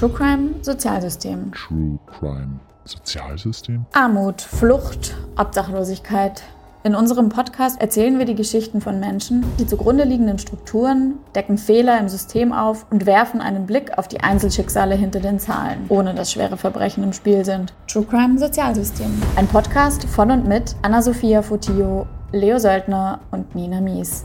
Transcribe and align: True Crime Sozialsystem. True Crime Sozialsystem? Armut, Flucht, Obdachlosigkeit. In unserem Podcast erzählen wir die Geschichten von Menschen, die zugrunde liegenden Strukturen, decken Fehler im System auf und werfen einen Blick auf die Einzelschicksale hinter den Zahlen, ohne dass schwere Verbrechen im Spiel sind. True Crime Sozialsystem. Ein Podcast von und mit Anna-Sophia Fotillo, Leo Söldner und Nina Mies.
True 0.00 0.08
Crime 0.08 0.54
Sozialsystem. 0.62 1.52
True 1.52 1.98
Crime 2.06 2.58
Sozialsystem? 2.86 3.84
Armut, 3.92 4.40
Flucht, 4.40 5.14
Obdachlosigkeit. 5.36 6.42
In 6.84 6.94
unserem 6.94 7.28
Podcast 7.28 7.78
erzählen 7.82 8.18
wir 8.18 8.24
die 8.24 8.34
Geschichten 8.34 8.80
von 8.80 8.98
Menschen, 8.98 9.44
die 9.58 9.66
zugrunde 9.66 10.04
liegenden 10.04 10.38
Strukturen, 10.38 11.18
decken 11.34 11.58
Fehler 11.58 11.98
im 11.98 12.08
System 12.08 12.54
auf 12.54 12.86
und 12.90 13.04
werfen 13.04 13.42
einen 13.42 13.66
Blick 13.66 13.98
auf 13.98 14.08
die 14.08 14.20
Einzelschicksale 14.20 14.94
hinter 14.94 15.20
den 15.20 15.38
Zahlen, 15.38 15.84
ohne 15.90 16.14
dass 16.14 16.32
schwere 16.32 16.56
Verbrechen 16.56 17.04
im 17.04 17.12
Spiel 17.12 17.44
sind. 17.44 17.74
True 17.86 18.06
Crime 18.06 18.38
Sozialsystem. 18.38 19.12
Ein 19.36 19.48
Podcast 19.48 20.04
von 20.04 20.30
und 20.30 20.48
mit 20.48 20.76
Anna-Sophia 20.80 21.42
Fotillo, 21.42 22.06
Leo 22.32 22.58
Söldner 22.58 23.20
und 23.32 23.54
Nina 23.54 23.82
Mies. 23.82 24.24